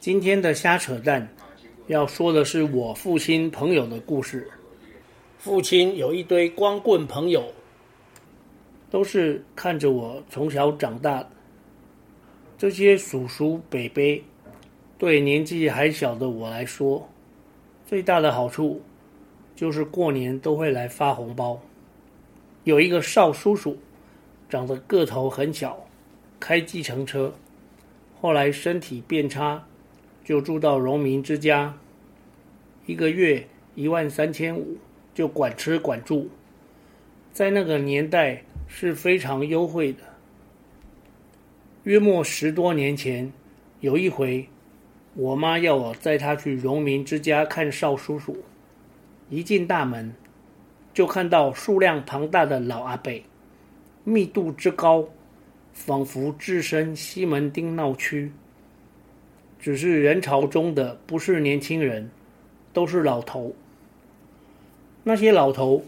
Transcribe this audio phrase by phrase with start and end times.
[0.00, 1.28] 今天的瞎扯淡，
[1.88, 4.50] 要说的是我父亲朋友的故事。
[5.36, 7.44] 父亲有一堆光棍朋友，
[8.90, 11.28] 都是看着我从小长大的。
[12.56, 14.24] 这些叔叔伯伯，
[14.96, 17.06] 对年纪还小的我来说，
[17.84, 18.80] 最大的好处
[19.54, 21.60] 就是过年都会来发红包。
[22.64, 23.76] 有一个少叔叔。
[24.48, 25.78] 长得个头很小，
[26.40, 27.32] 开计程车，
[28.20, 29.64] 后来身体变差，
[30.30, 31.76] 就住到荣民之家，
[32.86, 34.76] 一个月一万三千五，
[35.12, 36.28] 就管吃管住，
[37.32, 39.98] 在那个年代是非常优惠的。
[41.82, 43.32] 约莫十多年前，
[43.80, 44.46] 有一回，
[45.14, 48.36] 我妈要我载她去荣民之家看少叔叔，
[49.30, 50.14] 一进大门，
[50.94, 53.12] 就看到数量庞大的老阿伯。
[54.04, 55.08] 密度之高，
[55.72, 58.30] 仿佛置身西门町闹区。
[59.60, 62.10] 只是人潮中的不是年轻人，
[62.72, 63.54] 都是老头。
[65.04, 65.82] 那些老头，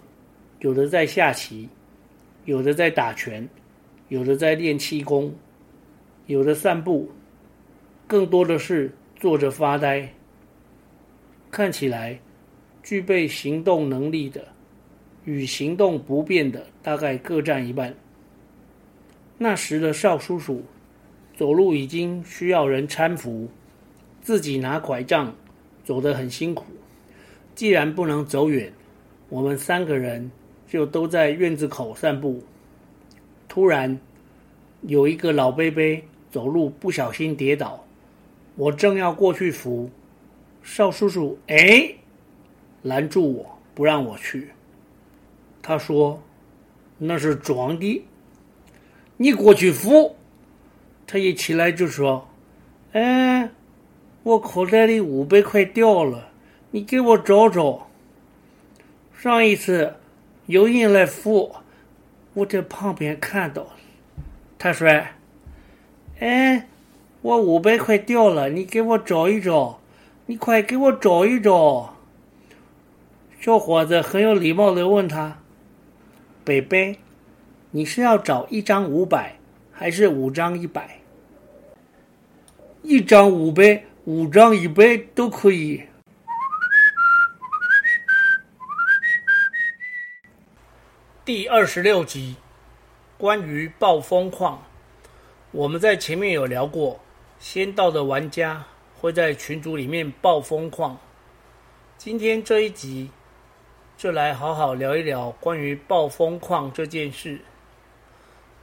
[0.61, 1.69] 有的在下棋，
[2.45, 3.49] 有的在打拳，
[4.09, 5.35] 有的在练气功，
[6.27, 7.11] 有的散步，
[8.07, 10.13] 更多的是坐着发呆。
[11.51, 12.19] 看起来
[12.83, 14.49] 具备行动能力的，
[15.25, 17.95] 与行动不便的，大概各占一半。
[19.39, 20.63] 那时的少叔叔
[21.37, 23.49] 走路已经需要人搀扶，
[24.23, 25.35] 自己拿拐杖
[25.85, 26.65] 走得很辛苦。
[27.55, 28.73] 既然不能走远，
[29.29, 30.31] 我们三个人
[30.67, 32.43] 就都在院子口散步。
[33.47, 34.01] 突然，
[34.83, 35.83] 有一个老伯伯
[36.31, 37.85] 走路不小心跌倒，
[38.57, 39.91] 我正要过去扶，
[40.63, 41.93] 邵叔叔哎，
[42.83, 44.49] 拦住我不让我去。
[45.61, 46.21] 他说
[46.97, 48.03] ：“那是装的，
[49.19, 50.17] 你过去扶。”
[51.07, 52.27] 他一起来就说
[52.93, 53.51] ：“哎，
[54.25, 56.29] 我口袋里五百块掉了，
[56.71, 57.89] 你给我找找。
[59.19, 59.95] 上一次
[60.47, 61.57] 有人来扶，
[62.35, 63.67] 我在旁边看到。
[64.59, 64.89] 他说
[66.21, 66.69] ：‘哎，
[67.21, 69.81] 我五百块掉了，你给我找一找，
[70.27, 71.97] 你快给我找一找。’
[73.41, 75.39] 小伙子很有礼貌地问他。”
[76.45, 76.99] 北北，
[77.73, 79.37] 你是要找一张五百，
[79.73, 80.99] 还是五张一百？
[82.83, 85.85] 一张五百，五张一百都可以。
[91.25, 92.35] 第二十六集，
[93.17, 94.67] 关于暴风矿，
[95.53, 97.01] 我们在前面有聊过，
[97.39, 98.65] 先到的玩家
[99.01, 100.99] 会在群组里面暴风矿。
[101.97, 103.11] 今天这一集。
[103.95, 107.39] 就来好好聊一聊关于暴风矿这件事。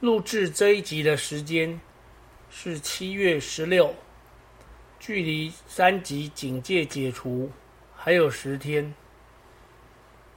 [0.00, 1.80] 录制这一集的时间
[2.50, 3.94] 是七月十六，
[5.00, 7.50] 距离三级警戒解除
[7.96, 8.94] 还有十天，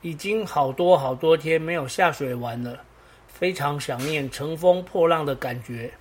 [0.01, 2.79] 已经好多好多天没有下水玩了，
[3.28, 5.94] 非常想念乘风破浪的感觉。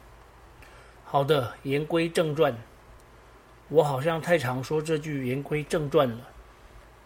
[1.05, 2.57] 好的，言归正传，
[3.69, 6.29] 我好像太常说这句言归正传了。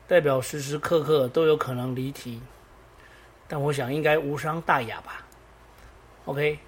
[0.07, 2.39] 代表时时刻刻都有可能离题，
[3.49, 5.25] 但我想应该无伤大雅吧。
[6.27, 6.59] OK，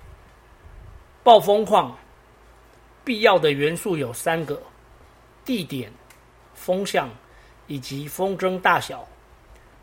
[1.23, 1.95] 暴风矿
[3.05, 4.61] 必要的元素有三个：
[5.49, 5.91] 地点、
[6.53, 7.09] 风向
[7.69, 9.09] 以及风筝大小。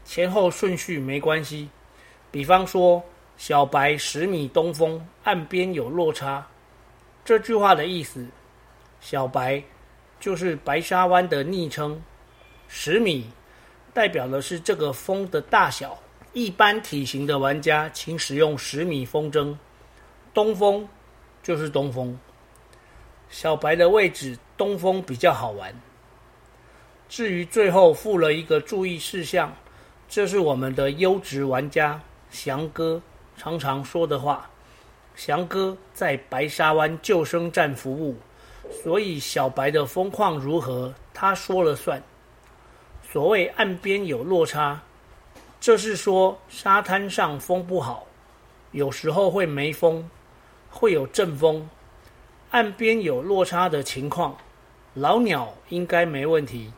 [0.04, 1.68] 前后顺序没关系。
[2.30, 3.04] 比方说，
[3.36, 6.46] 小白十米东风，岸边有落差。
[7.24, 8.28] 这句话的意思，
[9.02, 9.64] 小白
[10.20, 12.00] 就是白沙湾的昵称，
[12.68, 13.28] 十米。
[13.92, 15.98] 代表的是这个风的大小，
[16.34, 19.58] 一般体型的玩家请使用十米风筝，
[20.32, 20.88] 东风
[21.42, 22.16] 就是东风。
[23.32, 25.74] 小白的位置东风比较好玩。
[27.08, 29.54] 至于最后附了一个注意事项，
[30.08, 33.02] 这是我们的优质玩家翔哥
[33.38, 34.50] 常常说的话。
[35.16, 38.18] 翔哥在白沙湾救生站服务，
[38.84, 42.02] 所以小白的风况如何，他说了算。
[43.12, 44.82] 所谓岸边有落差，
[45.62, 48.06] 这是说沙滩上风不好，
[48.72, 50.10] 有时候会没风，
[50.70, 51.70] 会有阵风，
[52.52, 54.36] 岸边有落差的情况，
[54.96, 56.72] 老鸟应该没问题。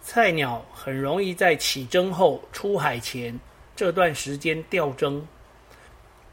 [0.00, 3.38] 菜鸟很容易在起征后出海前
[3.76, 5.24] 这段时间掉征。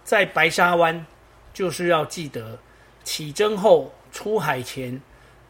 [0.05, 1.05] 在白沙湾，
[1.53, 2.57] 就是要记得
[3.03, 4.99] 起征后出海前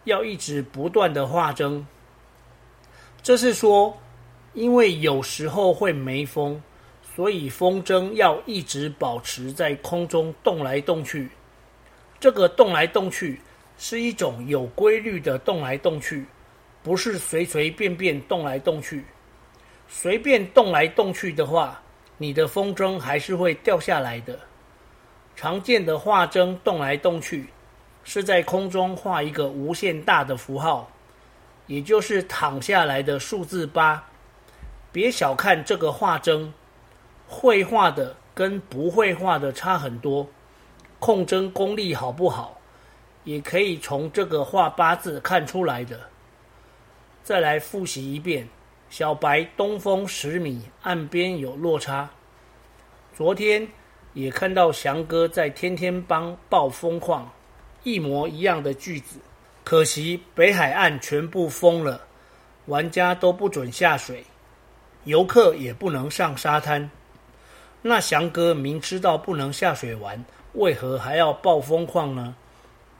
[0.06, 1.85] 要一直不断的画征。
[3.21, 3.95] 这是说，
[4.56, 6.59] 因为有时候会没风，
[7.15, 11.29] 所以风筝要一直保持在空中动来动去。
[12.19, 13.39] 这个动来动去
[13.77, 16.25] 是一种有规律的动来动去，
[16.81, 19.06] 不是随随便便动来动去。
[19.88, 21.81] 随便动来动去的话，
[22.18, 24.38] 你的风筝还是会掉下来的。
[25.35, 27.47] 常见的画筝动来动去，
[28.03, 30.89] 是在空中画一个无限大的符号，
[31.68, 34.03] 也就是躺下来的数字八。
[34.91, 36.51] 别小看这个画筝，
[37.27, 40.27] 会画的跟不会画的差很多。
[40.97, 42.56] 控筝功力好不好，
[43.27, 46.00] 也可以从这个画八字看出来的。
[47.25, 48.47] 再来复习一遍：
[48.89, 52.09] 小白东风十米，岸边有落差。
[53.13, 53.68] 昨天
[54.13, 57.29] 也看到翔哥在天天帮报风况，
[57.83, 59.19] 一模一样的句子。
[59.65, 62.00] 可惜北海岸全部封了，
[62.68, 64.24] 玩家都不准下水，
[65.03, 66.89] 游客也不能上沙滩。
[67.81, 70.24] 那翔哥明知道不能下水玩。
[70.53, 72.33] 为何还要报风况呢？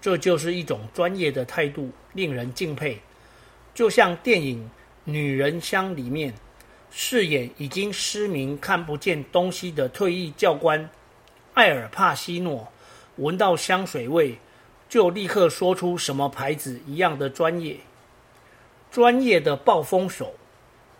[0.08, 2.98] 这就是一种专业的态度，令人敬佩。
[3.74, 4.64] 就像电影
[5.04, 6.34] 《女人香》里面，
[6.90, 10.90] 饰演已经失明、看不见东西的退役教官
[11.56, 12.72] 艾尔帕西诺，
[13.18, 14.38] 闻到香水味
[14.88, 17.76] 就立刻说出什么牌子一样的专业。
[18.90, 20.36] 专业的暴风手，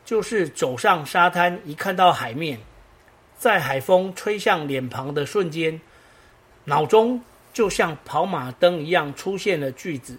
[0.04, 2.60] 就是走上沙滩，一看到海面，
[3.38, 5.80] 在海风吹向脸庞的瞬间。
[6.66, 7.22] 脑中
[7.58, 10.16] 就像跑马灯一样出现了句子：“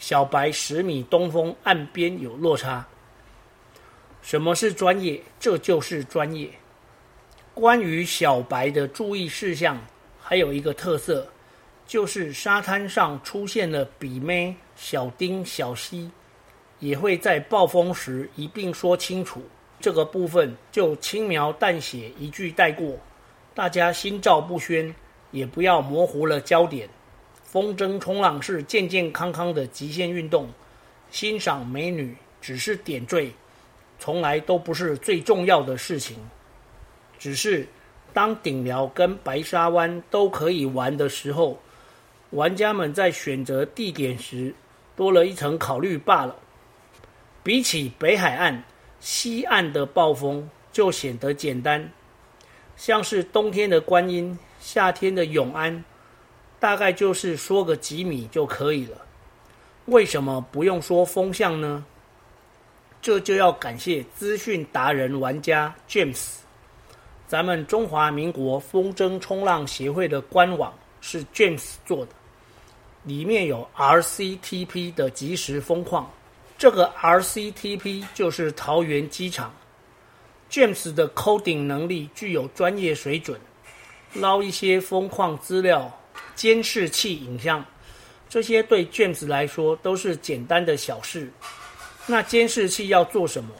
[0.00, 2.84] 小白十米东风，岸边有落差。”
[4.22, 5.22] 什么是专业？
[5.38, 6.50] 这就是专业。
[7.54, 9.80] 关于小白的注意事项，
[10.20, 11.24] 还有一个特色，
[11.86, 16.10] 就是沙滩上出现了比妹、小丁、小西，
[16.80, 19.40] 也会在暴风时一并说清楚。
[19.78, 22.98] 这个部分就轻描淡写一句带过，
[23.54, 24.92] 大家心照不宣。
[25.34, 26.88] 也不要模糊了焦点。
[27.42, 30.48] 风筝冲浪是健健康康的极限运动，
[31.10, 33.32] 欣赏美女只是点缀，
[33.98, 36.16] 从来都不是最重要的事情。
[37.18, 37.66] 只是
[38.12, 41.58] 当顶寮跟白沙湾都可以玩的时候，
[42.30, 44.54] 玩家们在选择地点时
[44.94, 46.36] 多了一层考虑罢了。
[47.42, 48.62] 比起北海岸，
[49.00, 51.90] 西岸的暴风就显得简单，
[52.76, 54.38] 像是冬天的观音。
[54.64, 55.84] 夏天的永安，
[56.58, 58.96] 大概就是说个几米就可以了。
[59.84, 61.84] 为什么不用说风向呢？
[63.02, 66.36] 这就要感谢资讯达人玩家 James。
[67.28, 70.72] 咱们中华民国风筝冲浪协会的官网
[71.02, 72.12] 是 James 做的，
[73.02, 76.10] 里面有 RCTP 的即时风况。
[76.56, 79.54] 这个 RCTP 就是桃园机场。
[80.50, 83.38] James 的 coding 能力具有专业水准。
[84.14, 85.90] 捞一些风况资料、
[86.34, 87.64] 监视器影像，
[88.28, 91.30] 这些对 James 来说都是简单的小事。
[92.06, 93.50] 那监视器要做什么？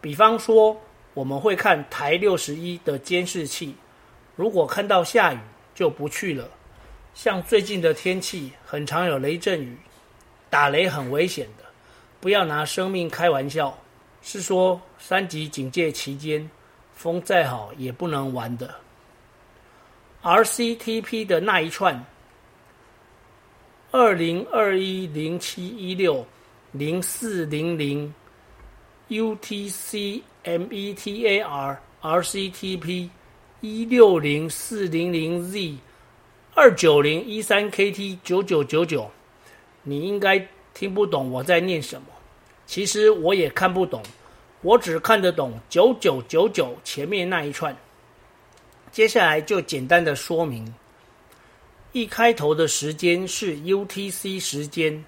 [0.00, 0.80] 比方说，
[1.14, 3.76] 我们会看台六十一的监视器，
[4.34, 5.38] 如果看到下雨
[5.74, 6.48] 就不去了。
[7.14, 9.76] 像最近的天气很常有雷阵雨，
[10.48, 11.64] 打雷很危险的，
[12.20, 13.78] 不要拿生命开玩笑。
[14.22, 16.48] 是说三级警戒期间，
[16.94, 18.74] 风再好也不能玩的。
[20.22, 22.06] RCTP 的那一串，
[23.90, 26.24] 二零二一零七一六
[26.70, 28.14] 零四零零
[29.08, 33.08] UTC METAR RCTP
[33.60, 35.74] 一六零四零零 Z
[36.54, 39.10] 二九零一三 KT 九九九九，
[39.82, 42.06] 你应该听不懂我在念什么。
[42.64, 44.00] 其实我也看不懂，
[44.60, 47.76] 我只看得懂九九九九前面那一串。
[48.92, 50.74] 接下来就简单的说明，
[51.92, 55.02] 一开头的时间是 UTC 时间，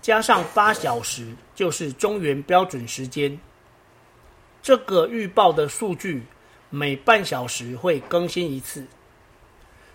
[0.00, 3.38] 加上八小时就是中原标准时间。
[4.62, 6.22] 这个预报的数据
[6.70, 8.86] 每半小时会更新一次，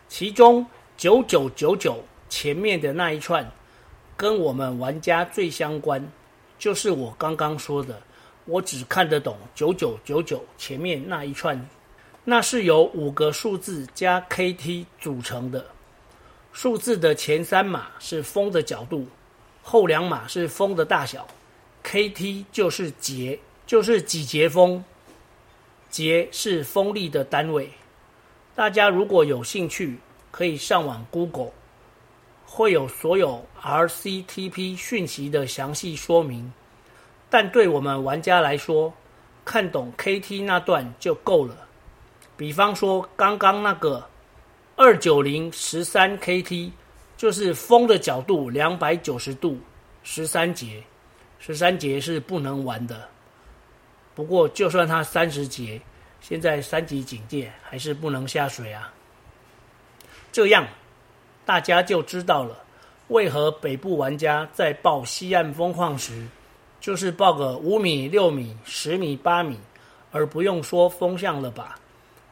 [0.07, 0.63] 其中
[0.95, 3.51] 九九九九前面的那一串
[4.15, 6.07] 跟我们玩家最相关，
[6.59, 7.99] 就是我刚刚说的，
[8.45, 11.67] 我只看得懂九九九九前面那一串。
[12.27, 15.63] 那是由五个数字加 KT 组成的，
[16.51, 19.05] 数字的前三码是风的角度，
[19.61, 21.27] 后两码是风的大小。
[21.83, 24.83] kt 就是节，就是几节风，
[25.91, 27.69] 节是风力的单位。
[28.55, 29.99] 大家如果有兴趣，
[30.31, 31.51] 可以上网 Google，
[32.47, 36.51] 会有所有 RCTP 讯息的详细说明。
[37.29, 38.91] 但对我们玩家来说，
[39.45, 41.64] 看懂 kt 那段就够了。
[42.35, 44.05] 比方说，刚刚那个。
[44.77, 46.69] 二九零十三 kt
[47.15, 49.57] 就是风的角度两百九十度，
[50.03, 50.83] 十三节，
[51.39, 53.07] 十三节是不能玩的。
[54.13, 55.81] 不过就算它三十节，
[56.19, 58.93] 现在三级警戒还是不能下水啊。
[60.29, 60.67] 这样
[61.45, 62.61] 大家就知道了，
[63.07, 66.27] 为何北部玩家在报西岸风况时，
[66.81, 69.57] 就是报个五米、六米、十米、八米，
[70.11, 71.79] 而不用说风向了吧？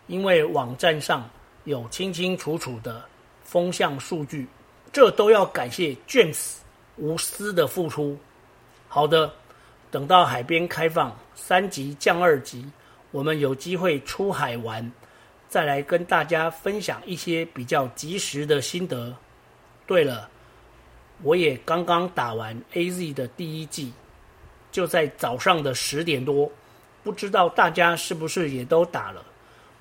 [0.08, 1.30] 因为网站上。
[1.66, 3.02] 有清清楚楚的
[3.42, 4.46] 风向数据，
[4.92, 6.56] 这都要感谢 James
[6.98, 8.18] 无私的付出。
[8.90, 9.34] 好的，
[9.90, 12.70] 等到海边开放，三级降二级，
[13.12, 14.92] 我们有机会出海玩，
[15.48, 19.16] 再来跟大家分享一些比较及时的心得。
[19.88, 20.30] 对了，
[21.22, 23.94] 我也刚刚打完 AZ 的第一季，
[24.70, 26.52] 就在早上的十点多，
[27.04, 29.24] 不知道大家是不是也都打了？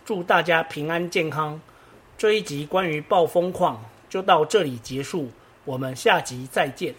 [0.05, 1.61] 祝大家平安健康。
[2.19, 5.29] 这一集关于暴风矿就到这里结束，
[5.65, 6.95] 我们下集再见。